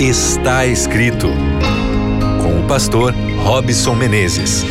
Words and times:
Está 0.00 0.64
escrito 0.64 1.26
com 2.40 2.60
o 2.60 2.68
pastor 2.68 3.12
Robson 3.42 3.96
Menezes. 3.96 4.62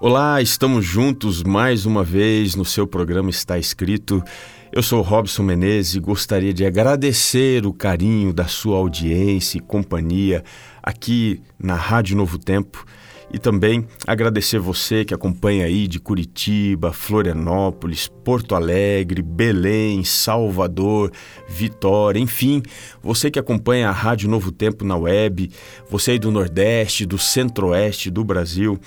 Olá, 0.00 0.40
estamos 0.40 0.84
juntos 0.84 1.42
mais 1.42 1.84
uma 1.84 2.04
vez 2.04 2.54
no 2.54 2.64
seu 2.64 2.86
programa 2.86 3.30
Está 3.30 3.58
Escrito. 3.58 4.22
Eu 4.70 4.80
sou 4.80 5.02
Robson 5.02 5.42
Menezes 5.42 5.96
e 5.96 6.00
gostaria 6.00 6.54
de 6.54 6.64
agradecer 6.64 7.66
o 7.66 7.72
carinho 7.72 8.32
da 8.32 8.46
sua 8.46 8.76
audiência 8.76 9.58
e 9.58 9.60
companhia 9.60 10.44
aqui 10.80 11.42
na 11.58 11.74
Rádio 11.74 12.16
Novo 12.16 12.38
Tempo 12.38 12.86
e 13.32 13.38
também 13.38 13.86
agradecer 14.06 14.58
você 14.58 15.04
que 15.04 15.14
acompanha 15.14 15.64
aí 15.64 15.88
de 15.88 15.98
Curitiba, 15.98 16.92
Florianópolis, 16.92 18.06
Porto 18.06 18.54
Alegre, 18.54 19.22
Belém, 19.22 20.04
Salvador, 20.04 21.10
Vitória, 21.48 22.20
enfim, 22.20 22.62
você 23.02 23.30
que 23.30 23.38
acompanha 23.38 23.88
a 23.88 23.92
Rádio 23.92 24.28
Novo 24.28 24.52
Tempo 24.52 24.84
na 24.84 24.96
web, 24.96 25.50
você 25.88 26.12
aí 26.12 26.18
do 26.18 26.30
Nordeste, 26.30 27.06
do 27.06 27.18
Centro-Oeste 27.18 28.10
do 28.10 28.22
Brasil, 28.22 28.78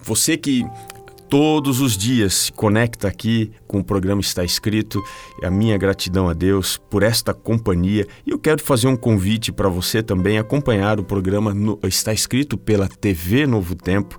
você 0.00 0.36
que 0.36 0.66
todos 1.28 1.80
os 1.80 1.96
dias 1.96 2.34
se 2.34 2.52
conecta 2.52 3.06
aqui 3.06 3.52
com 3.66 3.78
o 3.78 3.84
programa 3.84 4.20
Está 4.20 4.44
Escrito. 4.44 5.02
A 5.42 5.50
minha 5.50 5.76
gratidão 5.76 6.28
a 6.28 6.32
Deus 6.32 6.80
por 6.90 7.02
esta 7.02 7.34
companhia. 7.34 8.06
E 8.26 8.30
eu 8.30 8.38
quero 8.38 8.62
fazer 8.62 8.88
um 8.88 8.96
convite 8.96 9.52
para 9.52 9.68
você 9.68 10.02
também 10.02 10.38
acompanhar 10.38 10.98
o 10.98 11.04
programa 11.04 11.52
no, 11.52 11.78
Está 11.84 12.12
Escrito 12.12 12.56
pela 12.56 12.88
TV 12.88 13.46
Novo 13.46 13.74
Tempo, 13.74 14.18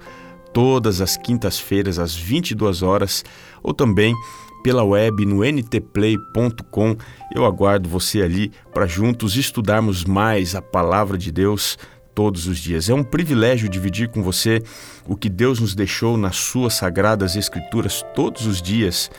todas 0.54 1.02
as 1.02 1.18
quintas-feiras, 1.18 1.98
às 1.98 2.16
22 2.16 2.84
horas, 2.84 3.26
ou 3.64 3.74
também 3.74 4.16
pela 4.64 4.84
web 4.84 5.26
no 5.26 5.44
ntplay.com. 5.44 6.96
Eu 7.34 7.46
aguardo 7.46 7.90
você 7.90 8.22
ali 8.22 8.52
para 8.74 8.86
juntos 8.86 9.36
estudarmos 9.36 10.06
mais 10.06 10.54
a 10.54 10.62
palavra 10.62 11.18
de 11.18 11.32
Deus 11.32 11.78
todos 12.14 12.48
os 12.48 12.58
dias. 12.58 12.90
É 12.90 12.94
um 12.94 13.04
privilégio 13.04 13.70
dividir 13.70 14.10
com 14.10 14.22
você 14.22 14.62
o 15.08 15.16
que 15.16 15.30
Deus 15.30 15.60
nos 15.60 15.76
deixou 15.76 16.18
nas 16.18 16.36
suas 16.36 16.74
sagradas 16.74 17.36
escrituras 17.36 18.04
todos 18.14 18.46
os 18.46 18.62
dias 18.62 19.10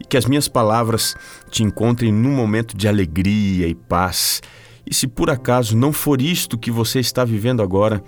e 0.00 0.04
que 0.04 0.16
as 0.16 0.26
minhas 0.26 0.48
palavras 0.48 1.14
te 1.50 1.62
encontrem 1.62 2.12
num 2.12 2.34
momento 2.34 2.76
de 2.76 2.88
alegria 2.88 3.66
e 3.66 3.74
paz. 3.74 4.42
E 4.86 4.94
se 4.94 5.06
por 5.06 5.30
acaso 5.30 5.76
não 5.76 5.92
for 5.92 6.22
isto 6.22 6.58
que 6.58 6.70
você 6.70 7.00
está 7.00 7.24
vivendo 7.24 7.62
agora, 7.62 8.02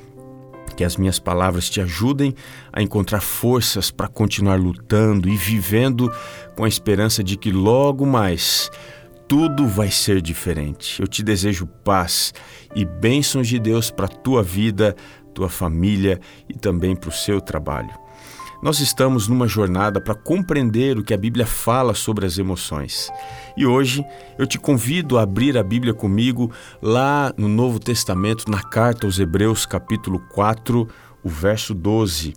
que 0.77 0.85
as 0.85 0.97
minhas 0.97 1.19
palavras 1.19 1.69
te 1.69 1.81
ajudem 1.81 2.33
a 2.73 2.81
encontrar 2.81 3.21
forças 3.21 3.91
para 3.91 4.07
continuar 4.07 4.61
lutando 4.61 5.29
e 5.29 5.37
vivendo 5.37 6.09
com 6.55 6.63
a 6.63 6.69
esperança 6.69 7.25
de 7.25 7.37
que 7.37 7.51
logo 7.51 8.07
mais 8.07 8.71
tudo 9.29 9.67
vai 9.67 9.91
ser 9.91 10.23
diferente. 10.23 11.01
Eu 11.03 11.07
te 11.07 11.23
desejo 11.23 11.67
paz 11.67 12.33
e 12.75 12.85
bênçãos 12.85 13.47
de 13.47 13.59
Deus 13.59 13.91
para 13.91 14.07
a 14.07 14.09
tua 14.09 14.43
vida, 14.43 14.97
tua 15.35 15.51
família 15.51 16.19
e 16.49 16.55
também 16.55 16.97
para 16.97 17.11
o 17.11 17.13
seu 17.13 17.39
trabalho. 17.39 17.91
Nós 18.63 18.81
estamos 18.81 19.29
numa 19.29 19.47
jornada 19.47 20.01
para 20.01 20.15
compreender 20.15 20.99
o 20.99 21.05
que 21.05 21.15
a 21.15 21.17
Bíblia 21.19 21.47
fala 21.47 21.95
sobre 21.95 22.27
as 22.27 22.39
emoções. 22.39 23.09
E 23.57 23.65
hoje 23.65 24.05
eu 24.37 24.47
te 24.47 24.59
convido 24.59 25.19
a 25.19 25.23
abrir 25.23 25.57
a 25.57 25.63
Bíblia 25.63 25.95
comigo 25.95 26.51
lá 26.83 27.33
no 27.37 27.49
Novo 27.49 27.79
Testamento, 27.79 28.51
na 28.51 28.63
carta 28.63 29.07
aos 29.07 29.21
Hebreus, 29.21 29.65
capítulo 29.65 30.19
4, 30.31 30.89
o 31.23 31.29
verso 31.29 31.73
12. 31.73 32.35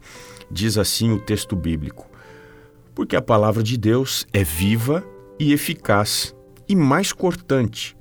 Diz 0.52 0.78
assim 0.78 1.12
o 1.12 1.20
texto 1.20 1.56
bíblico: 1.56 2.08
Porque 2.94 3.16
a 3.16 3.22
palavra 3.22 3.64
de 3.64 3.78
Deus 3.78 4.28
é 4.32 4.44
viva 4.44 5.04
e 5.40 5.54
eficaz 5.54 6.36
e 6.72 6.76
mais 6.76 7.12
cortante 7.12 7.98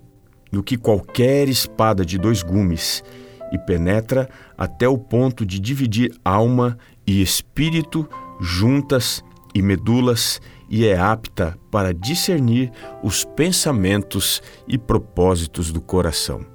do 0.53 0.63
que 0.63 0.77
qualquer 0.77 1.49
espada 1.49 2.07
de 2.07 2.17
dois 2.17 2.41
gumes, 2.41 3.03
e 3.51 3.59
penetra 3.59 4.31
até 4.57 4.89
o 4.89 4.97
ponto 4.97 5.45
de 5.45 5.59
dividir 5.59 6.13
alma 6.25 6.79
e 7.05 7.21
espírito, 7.21 8.09
juntas 8.41 9.25
e 9.53 9.61
medulas, 9.61 10.41
e 10.69 10.87
é 10.87 10.97
apta 10.97 11.59
para 11.69 11.93
discernir 11.93 12.71
os 13.03 13.25
pensamentos 13.25 14.41
e 14.69 14.79
propósitos 14.79 15.73
do 15.73 15.81
coração. 15.81 16.47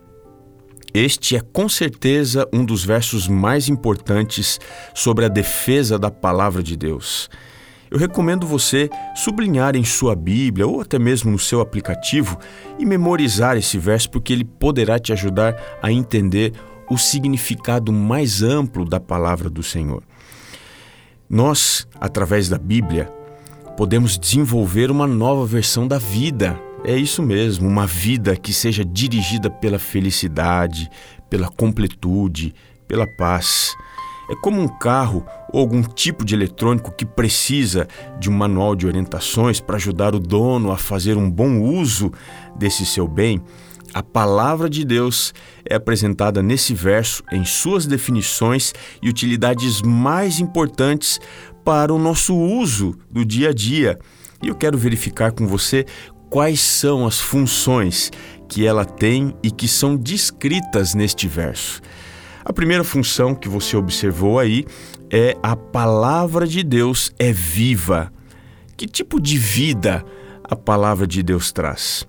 Este 0.93 1.35
é 1.35 1.41
com 1.41 1.67
certeza 1.67 2.47
um 2.53 2.63
dos 2.63 2.85
versos 2.85 3.27
mais 3.27 3.67
importantes 3.67 4.57
sobre 4.93 5.25
a 5.25 5.27
defesa 5.27 5.99
da 5.99 6.09
palavra 6.09 6.63
de 6.63 6.77
Deus 6.77 7.29
eu 7.95 7.99
recomendo 7.99 8.45
você 8.45 8.89
sublinhar 9.15 9.73
em 9.73 9.85
sua 9.85 10.17
Bíblia 10.17 10.67
ou 10.67 10.81
até 10.81 10.99
mesmo 10.99 11.31
no 11.31 11.39
seu 11.39 11.61
aplicativo 11.61 12.37
e 12.77 12.85
memorizar 12.85 13.55
esse 13.55 13.77
verso, 13.77 14.09
porque 14.09 14.33
ele 14.33 14.43
poderá 14.43 14.99
te 14.99 15.13
ajudar 15.13 15.55
a 15.81 15.89
entender 15.89 16.51
o 16.89 16.97
significado 16.97 17.93
mais 17.93 18.43
amplo 18.43 18.83
da 18.83 18.99
palavra 18.99 19.49
do 19.49 19.63
Senhor. 19.63 20.03
Nós, 21.29 21.87
através 21.97 22.49
da 22.49 22.57
Bíblia, 22.57 23.05
podemos 23.77 24.19
desenvolver 24.19 24.91
uma 24.91 25.07
nova 25.07 25.45
versão 25.45 25.87
da 25.87 25.97
vida. 25.97 26.59
É 26.83 26.97
isso 26.97 27.23
mesmo, 27.23 27.65
uma 27.65 27.87
vida 27.87 28.35
que 28.35 28.51
seja 28.51 28.83
dirigida 28.83 29.49
pela 29.49 29.79
felicidade, 29.79 30.89
pela 31.29 31.47
completude, 31.47 32.53
pela 32.89 33.07
paz. 33.07 33.73
É 34.29 34.35
como 34.35 34.61
um 34.61 34.67
carro 34.67 35.25
ou 35.51 35.59
algum 35.59 35.81
tipo 35.83 36.25
de 36.25 36.33
eletrônico 36.33 36.91
que 36.91 37.05
precisa 37.05 37.87
de 38.19 38.29
um 38.29 38.33
manual 38.33 38.75
de 38.75 38.87
orientações 38.87 39.59
para 39.59 39.75
ajudar 39.75 40.15
o 40.15 40.19
dono 40.19 40.71
a 40.71 40.77
fazer 40.77 41.17
um 41.17 41.29
bom 41.29 41.61
uso 41.61 42.11
desse 42.57 42.85
seu 42.85 43.07
bem. 43.07 43.41
A 43.93 44.03
palavra 44.03 44.69
de 44.69 44.83
Deus 44.83 45.33
é 45.63 45.75
apresentada 45.75 46.43
nesse 46.43 46.73
verso 46.73 47.23
em 47.31 47.45
suas 47.45 47.85
definições 47.85 48.73
e 49.01 49.07
utilidades 49.07 49.81
mais 49.81 50.39
importantes 50.39 51.19
para 51.63 51.93
o 51.93 51.99
nosso 51.99 52.35
uso 52.35 52.97
do 53.09 53.23
dia 53.23 53.49
a 53.49 53.53
dia. 53.53 53.97
E 54.43 54.49
eu 54.49 54.55
quero 54.55 54.77
verificar 54.77 55.31
com 55.31 55.47
você 55.47 55.85
quais 56.29 56.59
são 56.59 57.07
as 57.07 57.19
funções 57.19 58.11
que 58.49 58.65
ela 58.65 58.83
tem 58.83 59.33
e 59.41 59.49
que 59.49 59.67
são 59.67 59.95
descritas 59.95 60.93
neste 60.93 61.27
verso. 61.27 61.81
A 62.45 62.53
primeira 62.53 62.83
função 62.83 63.33
que 63.33 63.49
você 63.49 63.75
observou 63.75 64.37
aí 64.37 64.65
é 65.09 65.35
a 65.41 65.55
palavra 65.55 66.45
de 66.45 66.61
Deus 66.61 67.11
é 67.17 67.31
viva. 67.31 68.13
Que 68.77 68.85
tipo 68.85 69.19
de 69.19 69.35
vida 69.35 70.05
a 70.43 70.55
palavra 70.55 71.07
de 71.07 71.23
Deus 71.23 71.51
traz? 71.51 72.05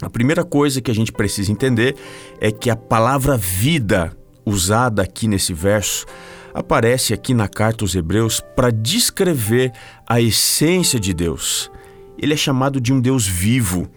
A 0.00 0.08
primeira 0.08 0.44
coisa 0.44 0.80
que 0.80 0.90
a 0.90 0.94
gente 0.94 1.12
precisa 1.12 1.52
entender 1.52 1.94
é 2.40 2.50
que 2.50 2.70
a 2.70 2.76
palavra 2.76 3.36
vida 3.36 4.16
usada 4.46 5.02
aqui 5.02 5.28
nesse 5.28 5.52
verso 5.52 6.06
aparece 6.54 7.12
aqui 7.12 7.34
na 7.34 7.46
carta 7.46 7.84
aos 7.84 7.94
Hebreus 7.94 8.40
para 8.56 8.70
descrever 8.70 9.72
a 10.08 10.22
essência 10.22 10.98
de 10.98 11.12
Deus. 11.12 11.70
Ele 12.16 12.32
é 12.32 12.36
chamado 12.36 12.80
de 12.80 12.94
um 12.94 13.00
Deus 13.00 13.26
vivo. 13.26 13.90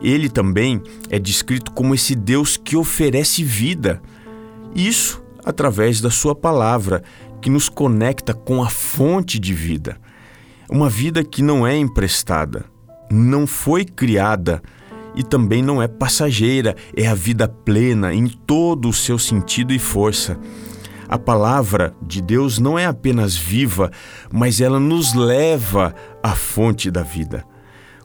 Ele 0.00 0.28
também 0.28 0.82
é 1.08 1.20
descrito 1.20 1.70
como 1.70 1.94
esse 1.94 2.16
Deus 2.16 2.56
que 2.56 2.76
oferece 2.76 3.44
vida. 3.44 4.02
Isso 4.74 5.22
através 5.44 6.00
da 6.00 6.10
Sua 6.10 6.34
palavra, 6.34 7.02
que 7.40 7.50
nos 7.50 7.68
conecta 7.68 8.32
com 8.32 8.62
a 8.62 8.68
fonte 8.68 9.38
de 9.38 9.52
vida. 9.52 9.96
Uma 10.70 10.88
vida 10.88 11.24
que 11.24 11.42
não 11.42 11.66
é 11.66 11.76
emprestada, 11.76 12.64
não 13.10 13.46
foi 13.46 13.84
criada 13.84 14.62
e 15.14 15.22
também 15.22 15.62
não 15.62 15.82
é 15.82 15.88
passageira, 15.88 16.74
é 16.96 17.06
a 17.06 17.14
vida 17.14 17.46
plena 17.48 18.14
em 18.14 18.28
todo 18.28 18.88
o 18.88 18.92
seu 18.92 19.18
sentido 19.18 19.72
e 19.74 19.78
força. 19.78 20.38
A 21.08 21.18
palavra 21.18 21.94
de 22.00 22.22
Deus 22.22 22.58
não 22.58 22.78
é 22.78 22.86
apenas 22.86 23.36
viva, 23.36 23.90
mas 24.32 24.60
ela 24.60 24.80
nos 24.80 25.12
leva 25.12 25.94
à 26.22 26.34
fonte 26.34 26.90
da 26.90 27.02
vida. 27.02 27.44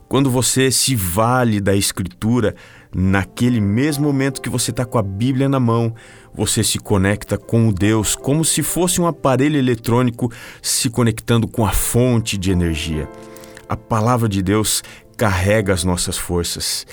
Quando 0.09 0.29
você 0.29 0.71
se 0.71 0.95
vale 0.95 1.61
da 1.61 1.75
Escritura, 1.75 2.55
naquele 2.93 3.59
mesmo 3.59 4.05
momento 4.05 4.41
que 4.41 4.49
você 4.49 4.71
está 4.71 4.85
com 4.85 4.97
a 4.97 5.03
Bíblia 5.03 5.47
na 5.49 5.59
mão, 5.59 5.93
você 6.37 6.63
se 6.63 6.77
conecta 6.77 7.37
com 7.37 7.67
o 7.67 7.73
Deus 7.73 8.15
como 8.15 8.45
se 8.45 8.61
fosse 8.61 9.01
um 9.01 9.07
aparelho 9.07 9.57
eletrônico 9.57 10.31
se 10.61 10.89
conectando 10.89 11.47
com 11.47 11.65
a 11.65 11.71
fonte 11.71 12.37
de 12.37 12.51
energia. 12.51 13.09
A 13.67 13.75
palavra 13.75 14.29
de 14.29 14.43
Deus 14.43 14.83
carrega 15.17 15.73
as 15.73 15.83
nossas 15.83 16.17
forças. 16.17 16.85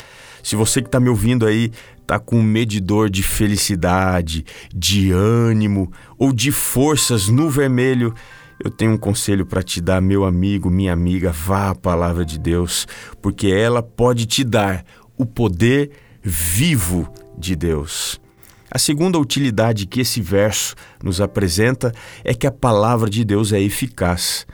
Se 0.43 0.57
você 0.57 0.81
que 0.81 0.89
está 0.89 0.99
me 0.99 1.11
ouvindo 1.11 1.47
aí 1.47 1.71
está 2.01 2.19
com 2.19 2.37
um 2.37 2.43
medidor 2.43 3.09
de 3.09 3.23
felicidade, 3.23 4.45
de 4.75 5.13
ânimo 5.13 5.93
ou 6.19 6.33
de 6.33 6.51
forças 6.51 7.29
no 7.29 7.49
vermelho, 7.49 8.15
eu 8.63 8.71
tenho 8.71 8.93
um 8.93 8.99
conselho 8.99 9.45
para 9.45 9.63
te 9.63 9.81
dar, 9.81 10.01
meu 10.01 10.25
amigo, 10.25 10.71
minha 10.71 10.93
amiga, 10.93 11.33
vá 11.33 11.71
à 11.71 11.75
palavra 11.75 12.25
de 12.25 12.39
Deus, 12.39 12.87
porque 13.21 13.49
ela 13.49 13.83
pode 13.83 14.27
te 14.27 14.45
dar 14.45 14.85
o 15.17 15.27
poder 15.27 15.91
vivo 16.23 17.09
de 17.39 17.57
Deus. 17.57 18.21
A 18.75 18.79
segunda 18.81 19.21
utilidade 19.21 19.87
que 19.87 20.01
esse 20.01 20.21
verso 20.21 20.75
nos 21.01 21.21
apresenta 21.21 21.93
é 22.25 22.35
que 22.35 22.45
a 22.45 22.51
palavra 22.51 23.09
de 23.09 23.25
Deus 23.25 23.53
é 23.53 23.61
eficaz. 23.61 24.45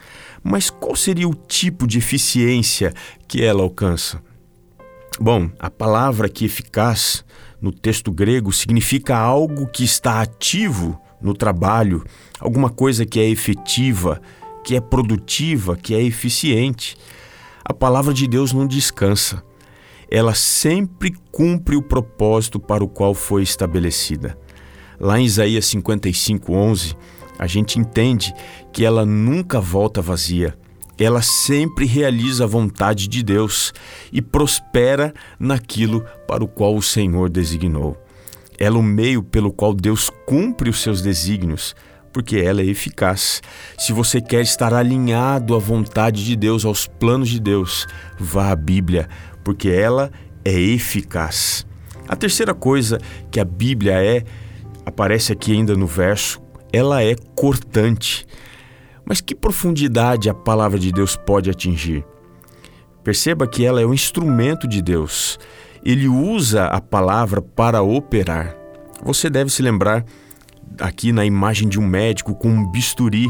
Mas 0.44 0.68
qual 0.68 0.94
seria 0.94 1.26
o 1.26 1.34
tipo 1.34 1.86
de 1.86 1.96
eficiência 1.96 2.92
que 3.26 3.42
ela 3.42 3.62
alcança? 3.62 4.22
Bom, 5.18 5.48
a 5.58 5.70
palavra 5.70 6.28
que 6.28 6.44
eficaz 6.44 7.24
no 7.62 7.72
texto 7.72 8.12
grego 8.12 8.52
significa 8.52 9.16
algo 9.16 9.66
que 9.66 9.84
está 9.84 10.20
ativo 10.20 11.00
no 11.18 11.32
trabalho, 11.32 12.04
alguma 12.38 12.68
coisa 12.68 13.06
que 13.06 13.18
é 13.18 13.26
efetiva, 13.26 14.20
que 14.62 14.76
é 14.76 14.82
produtiva, 14.82 15.78
que 15.78 15.94
é 15.94 16.02
eficiente. 16.02 16.94
A 17.64 17.72
palavra 17.72 18.12
de 18.12 18.28
Deus 18.28 18.52
não 18.52 18.66
descansa. 18.66 19.42
Ela 20.10 20.34
sempre 20.34 21.14
cumpre 21.30 21.76
o 21.76 21.82
propósito 21.82 22.58
para 22.58 22.82
o 22.82 22.88
qual 22.88 23.14
foi 23.14 23.42
estabelecida. 23.42 24.36
Lá 24.98 25.18
em 25.18 25.24
Isaías 25.24 25.66
55:11, 25.66 26.96
a 27.38 27.46
gente 27.46 27.78
entende 27.78 28.34
que 28.72 28.84
ela 28.84 29.06
nunca 29.06 29.60
volta 29.60 30.02
vazia. 30.02 30.58
Ela 30.98 31.22
sempre 31.22 31.86
realiza 31.86 32.44
a 32.44 32.46
vontade 32.46 33.08
de 33.08 33.22
Deus 33.22 33.72
e 34.12 34.20
prospera 34.20 35.14
naquilo 35.38 36.04
para 36.28 36.44
o 36.44 36.48
qual 36.48 36.76
o 36.76 36.82
Senhor 36.82 37.30
designou. 37.30 37.96
Ela 38.58 38.76
é 38.76 38.78
o 38.78 38.82
meio 38.82 39.22
pelo 39.22 39.50
qual 39.50 39.72
Deus 39.72 40.10
cumpre 40.26 40.68
os 40.68 40.82
seus 40.82 41.00
desígnios, 41.00 41.74
porque 42.12 42.36
ela 42.36 42.60
é 42.60 42.66
eficaz. 42.66 43.40
Se 43.78 43.94
você 43.94 44.20
quer 44.20 44.42
estar 44.42 44.74
alinhado 44.74 45.54
à 45.54 45.58
vontade 45.58 46.22
de 46.22 46.36
Deus, 46.36 46.66
aos 46.66 46.86
planos 46.86 47.30
de 47.30 47.40
Deus, 47.40 47.86
vá 48.18 48.50
à 48.50 48.56
Bíblia, 48.56 49.08
porque 49.44 49.68
ela 49.68 50.10
é 50.44 50.52
eficaz. 50.52 51.66
A 52.08 52.16
terceira 52.16 52.54
coisa 52.54 52.98
que 53.30 53.38
a 53.38 53.44
Bíblia 53.44 54.02
é, 54.02 54.24
aparece 54.84 55.32
aqui 55.32 55.52
ainda 55.52 55.74
no 55.74 55.86
verso, 55.86 56.40
ela 56.72 57.02
é 57.02 57.14
cortante. 57.34 58.26
Mas 59.04 59.20
que 59.20 59.34
profundidade 59.34 60.28
a 60.28 60.34
palavra 60.34 60.78
de 60.78 60.92
Deus 60.92 61.16
pode 61.16 61.50
atingir? 61.50 62.04
Perceba 63.02 63.46
que 63.46 63.64
ela 63.64 63.80
é 63.80 63.86
um 63.86 63.94
instrumento 63.94 64.68
de 64.68 64.82
Deus 64.82 65.38
ele 65.84 66.08
usa 66.08 66.66
a 66.66 66.80
palavra 66.80 67.40
para 67.40 67.82
operar. 67.82 68.54
Você 69.02 69.30
deve 69.30 69.50
se 69.50 69.62
lembrar 69.62 70.04
aqui 70.78 71.12
na 71.12 71.24
imagem 71.24 71.68
de 71.68 71.78
um 71.78 71.86
médico 71.86 72.34
com 72.34 72.48
um 72.48 72.70
bisturi. 72.70 73.28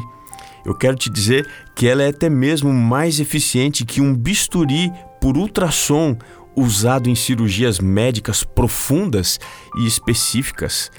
Eu 0.64 0.74
quero 0.74 0.96
te 0.96 1.08
dizer 1.08 1.48
que 1.74 1.86
ela 1.86 2.02
é 2.02 2.08
até 2.08 2.28
mesmo 2.28 2.72
mais 2.72 3.20
eficiente 3.20 3.84
que 3.84 4.00
um 4.00 4.14
bisturi 4.14 4.92
por 5.20 5.37
ultrassom 5.37 6.17
usado 6.56 7.08
em 7.08 7.14
cirurgias 7.14 7.78
médicas 7.78 8.43
profundas 8.43 9.38
e 9.78 9.87
específicas. 9.87 10.90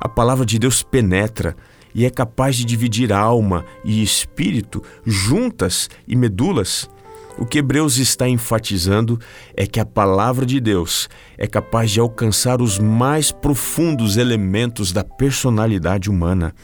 A 0.00 0.08
palavra 0.08 0.44
de 0.44 0.58
Deus 0.58 0.82
penetra 0.82 1.56
e 1.94 2.04
é 2.04 2.10
capaz 2.10 2.56
de 2.56 2.64
dividir 2.64 3.12
alma 3.12 3.64
e 3.84 4.02
espírito 4.02 4.82
juntas 5.04 5.88
e 6.06 6.14
medulas. 6.14 6.90
O 7.38 7.44
que 7.44 7.58
Hebreus 7.58 7.98
está 7.98 8.28
enfatizando 8.28 9.18
é 9.54 9.66
que 9.66 9.78
a 9.78 9.84
palavra 9.84 10.46
de 10.46 10.58
Deus 10.60 11.08
é 11.36 11.46
capaz 11.46 11.90
de 11.90 12.00
alcançar 12.00 12.62
os 12.62 12.78
mais 12.78 13.30
profundos 13.30 14.16
elementos 14.16 14.92
da 14.92 15.04
personalidade 15.04 16.08
humana. 16.08 16.54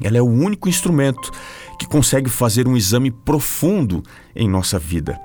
Ela 0.00 0.16
é 0.16 0.22
o 0.22 0.28
único 0.28 0.68
instrumento 0.68 1.30
que 1.78 1.86
consegue 1.86 2.30
fazer 2.30 2.66
um 2.66 2.76
exame 2.76 3.10
profundo 3.10 4.02
em 4.34 4.48
nossa 4.48 4.78
vida. 4.78 5.20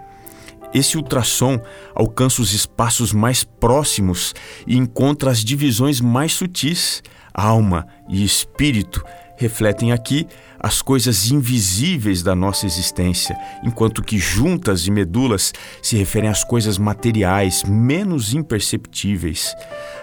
Esse 0.75 0.98
ultrassom 0.98 1.57
alcança 1.95 2.42
os 2.42 2.51
espaços 2.51 3.13
mais 3.13 3.45
próximos 3.45 4.36
e 4.68 4.75
encontra 4.75 5.31
as 5.31 5.42
divisões 5.42 6.01
mais 6.01 6.33
sutis. 6.33 7.01
Alma 7.33 7.88
e 8.10 8.25
espírito 8.25 9.01
refletem 9.38 9.94
aqui 9.94 10.27
as 10.60 10.81
coisas 10.81 11.31
invisíveis 11.31 12.22
da 12.22 12.36
nossa 12.36 12.66
existência, 12.66 13.38
enquanto 13.63 14.04
que 14.04 14.18
juntas 14.18 14.86
e 14.86 14.92
medulas 14.92 15.54
se 15.81 15.95
referem 15.95 16.30
às 16.30 16.44
coisas 16.44 16.78
materiais 16.78 17.63
menos 17.63 18.33
imperceptíveis. 18.33 19.56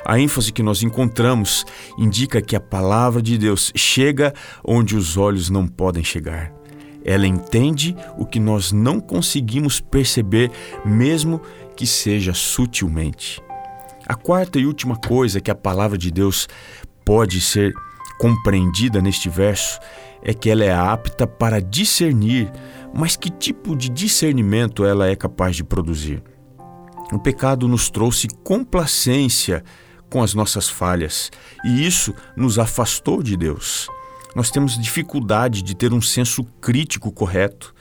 A 0.07 0.19
ênfase 0.19 0.53
que 0.53 0.63
nós 0.63 0.83
encontramos 0.83 1.67
indica 1.99 2.41
que 2.41 2.57
a 2.57 2.61
palavra 2.61 3.21
de 3.21 3.37
Deus 3.37 3.73
chega 3.77 4.33
onde 4.65 4.97
os 4.97 5.19
olhos 5.19 5.51
não 5.51 5.67
podem 5.67 6.03
chegar. 6.03 6.62
Ela 7.05 7.27
entende 7.27 7.97
o 8.17 8.25
que 8.25 8.39
nós 8.39 8.73
não 8.73 9.01
conseguimos 9.01 9.81
perceber, 9.81 10.51
mesmo 10.85 11.41
que 11.77 11.87
seja 11.87 12.33
sutilmente. 12.35 13.43
A 14.07 14.15
quarta 14.15 14.59
e 14.59 14.67
última 14.67 14.97
coisa 14.97 15.41
que 15.41 15.51
a 15.51 15.55
palavra 15.55 15.97
de 15.97 16.11
Deus 16.11 16.49
pode 17.05 17.41
ser 17.41 17.73
compreendida 18.19 19.01
neste 19.01 19.29
verso 19.29 19.79
é 20.23 20.33
que 20.33 20.49
ela 20.49 20.65
é 20.65 20.73
apta 20.73 21.27
para 21.27 21.61
discernir, 21.61 22.51
mas 22.95 23.17
que 23.17 23.31
tipo 23.31 23.75
de 23.75 23.89
discernimento 23.89 24.85
ela 24.85 25.09
é 25.09 25.17
capaz 25.17 25.57
de 25.57 25.65
produzir? 25.65 26.23
O 27.13 27.19
pecado 27.19 27.67
nos 27.67 27.91
trouxe 27.91 28.29
complacência 28.43 29.65
com 30.09 30.23
as 30.23 30.35
nossas 30.35 30.69
falhas 30.69 31.31
e 31.65 31.87
isso 31.87 32.15
nos 32.37 32.59
afastou 32.59 33.23
de 33.23 33.37
Deus. 33.37 33.89
Nós 34.35 34.51
temos 34.51 34.79
dificuldade 34.79 35.63
de 35.63 35.75
ter 35.75 35.93
um 35.93 36.01
senso 36.01 36.45
crítico 36.61 37.13
correto. 37.13 37.75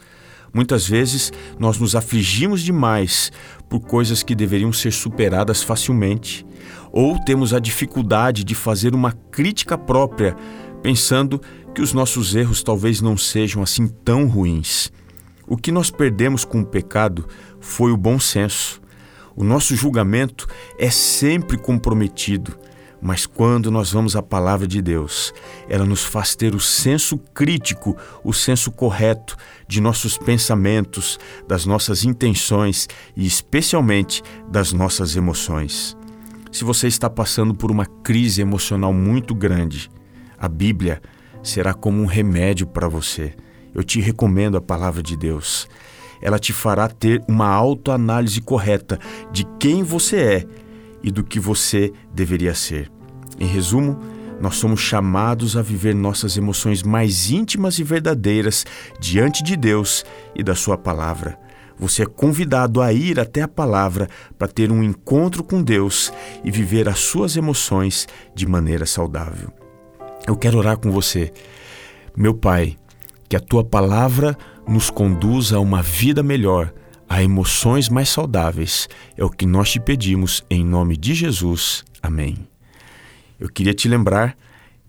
Muitas 0.53 0.85
vezes 0.85 1.31
nós 1.57 1.77
nos 1.77 1.95
afligimos 1.95 2.61
demais 2.61 3.31
por 3.69 3.79
coisas 3.79 4.21
que 4.21 4.35
deveriam 4.35 4.73
ser 4.73 4.91
superadas 4.91 5.63
facilmente, 5.63 6.45
ou 6.91 7.17
temos 7.23 7.53
a 7.53 7.59
dificuldade 7.59 8.43
de 8.43 8.53
fazer 8.53 8.93
uma 8.93 9.13
crítica 9.13 9.77
própria, 9.77 10.35
pensando 10.83 11.41
que 11.73 11.81
os 11.81 11.93
nossos 11.93 12.35
erros 12.35 12.61
talvez 12.61 12.99
não 12.99 13.15
sejam 13.15 13.63
assim 13.63 13.87
tão 13.87 14.27
ruins. 14.27 14.91
O 15.47 15.55
que 15.55 15.71
nós 15.71 15.89
perdemos 15.89 16.43
com 16.43 16.59
o 16.61 16.65
pecado 16.65 17.25
foi 17.61 17.91
o 17.91 17.97
bom 17.97 18.19
senso. 18.19 18.81
O 19.35 19.43
nosso 19.43 19.73
julgamento 19.75 20.47
é 20.77 20.89
sempre 20.89 21.57
comprometido, 21.57 22.57
mas 23.01 23.25
quando 23.25 23.71
nós 23.71 23.91
vamos 23.91 24.15
à 24.15 24.21
palavra 24.21 24.67
de 24.67 24.81
Deus, 24.81 25.33
ela 25.67 25.83
nos 25.83 26.03
faz 26.03 26.35
ter 26.35 26.53
o 26.53 26.59
senso 26.59 27.17
crítico, 27.17 27.97
o 28.23 28.31
senso 28.31 28.71
correto 28.71 29.35
de 29.67 29.81
nossos 29.81 30.17
pensamentos, 30.17 31.17
das 31.47 31.65
nossas 31.65 32.05
intenções 32.05 32.87
e 33.15 33.25
especialmente 33.25 34.21
das 34.47 34.71
nossas 34.71 35.15
emoções. 35.15 35.97
Se 36.51 36.63
você 36.63 36.87
está 36.87 37.09
passando 37.09 37.55
por 37.55 37.71
uma 37.71 37.85
crise 37.85 38.41
emocional 38.41 38.93
muito 38.93 39.33
grande, 39.33 39.89
a 40.37 40.47
Bíblia 40.47 41.01
será 41.41 41.73
como 41.73 42.01
um 42.01 42.05
remédio 42.05 42.67
para 42.67 42.87
você. 42.87 43.33
Eu 43.73 43.83
te 43.83 43.99
recomendo 43.99 44.57
a 44.57 44.61
palavra 44.61 45.01
de 45.01 45.15
Deus. 45.15 45.67
Ela 46.21 46.37
te 46.37 46.53
fará 46.53 46.87
ter 46.87 47.23
uma 47.27 47.47
autoanálise 47.47 48.41
correta 48.41 48.99
de 49.31 49.43
quem 49.59 49.81
você 49.81 50.17
é 50.17 50.45
e 51.03 51.09
do 51.09 51.23
que 51.23 51.39
você 51.39 51.91
deveria 52.13 52.53
ser. 52.53 52.91
Em 53.41 53.47
resumo, 53.47 53.97
nós 54.39 54.57
somos 54.57 54.81
chamados 54.81 55.57
a 55.57 55.63
viver 55.63 55.95
nossas 55.95 56.37
emoções 56.37 56.83
mais 56.83 57.31
íntimas 57.31 57.79
e 57.79 57.83
verdadeiras 57.83 58.67
diante 58.99 59.41
de 59.41 59.57
Deus 59.57 60.05
e 60.35 60.43
da 60.43 60.53
Sua 60.53 60.77
palavra. 60.77 61.39
Você 61.75 62.03
é 62.03 62.05
convidado 62.05 62.83
a 62.83 62.93
ir 62.93 63.19
até 63.19 63.41
a 63.41 63.47
palavra 63.47 64.07
para 64.37 64.47
ter 64.47 64.71
um 64.71 64.83
encontro 64.83 65.43
com 65.43 65.63
Deus 65.63 66.13
e 66.43 66.51
viver 66.51 66.87
as 66.87 66.99
suas 66.99 67.35
emoções 67.35 68.07
de 68.35 68.45
maneira 68.45 68.85
saudável. 68.85 69.51
Eu 70.27 70.37
quero 70.37 70.59
orar 70.59 70.77
com 70.77 70.91
você. 70.91 71.33
Meu 72.15 72.35
Pai, 72.35 72.77
que 73.27 73.35
a 73.35 73.39
tua 73.39 73.63
palavra 73.63 74.37
nos 74.67 74.91
conduza 74.91 75.57
a 75.57 75.59
uma 75.59 75.81
vida 75.81 76.21
melhor, 76.21 76.71
a 77.09 77.23
emoções 77.23 77.89
mais 77.89 78.09
saudáveis. 78.09 78.87
É 79.17 79.25
o 79.25 79.31
que 79.31 79.47
nós 79.47 79.71
te 79.71 79.79
pedimos 79.79 80.45
em 80.47 80.63
nome 80.63 80.95
de 80.95 81.15
Jesus. 81.15 81.83
Amém. 82.03 82.50
Eu 83.41 83.49
queria 83.49 83.73
te 83.73 83.89
lembrar 83.89 84.37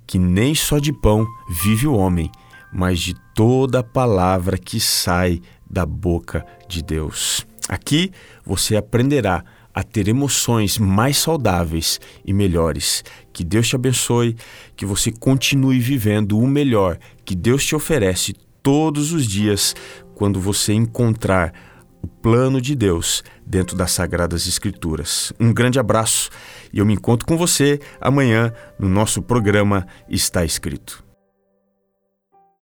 que 0.07 0.19
nem 0.19 0.55
só 0.55 0.79
de 0.79 0.93
pão 0.93 1.27
vive 1.49 1.87
o 1.87 1.95
homem, 1.95 2.31
mas 2.71 3.01
de 3.01 3.15
toda 3.35 3.79
a 3.79 3.83
palavra 3.83 4.59
que 4.59 4.79
sai 4.79 5.41
da 5.69 5.87
boca 5.87 6.45
de 6.69 6.83
Deus. 6.83 7.47
Aqui 7.67 8.13
você 8.45 8.77
aprenderá 8.77 9.43
a 9.75 9.83
ter 9.83 10.07
emoções 10.07 10.77
mais 10.77 11.17
saudáveis 11.17 11.99
e 12.27 12.35
melhores. 12.35 13.03
Que 13.33 13.43
Deus 13.43 13.69
te 13.69 13.75
abençoe, 13.75 14.37
que 14.77 14.85
você 14.85 15.11
continue 15.11 15.81
vivendo 15.81 16.39
o 16.39 16.47
melhor 16.47 16.99
que 17.25 17.35
Deus 17.35 17.65
te 17.65 17.75
oferece 17.75 18.35
todos 18.63 19.13
os 19.13 19.27
dias 19.27 19.75
quando 20.15 20.39
você 20.39 20.75
encontrar 20.75 21.72
o 22.03 22.09
plano 22.09 22.61
de 22.61 22.75
Deus 22.75 23.23
dentro 23.47 23.77
das 23.77 23.93
Sagradas 23.93 24.47
Escrituras. 24.47 25.33
Um 25.39 25.53
grande 25.53 25.79
abraço 25.79 26.31
e 26.73 26.79
eu 26.81 26.87
me 26.87 26.95
encontro 26.95 27.27
com 27.27 27.37
você 27.37 27.81
amanhã 28.01 28.53
no 28.79 28.89
nosso 28.89 29.23
programa 29.23 29.87
Está 30.09 30.45
Escrito. 30.45 31.12